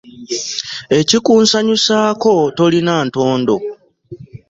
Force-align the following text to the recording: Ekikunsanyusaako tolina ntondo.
Ekikunsanyusaako 0.99 2.31
tolina 2.57 2.93
ntondo. 3.07 3.55